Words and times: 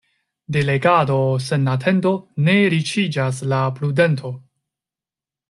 De 0.53 0.61
legado 0.69 1.17
sen 1.49 1.69
atento 1.73 2.13
ne 2.47 2.57
riĉiĝas 2.75 3.43
la 3.53 3.61
prudento. 3.77 4.35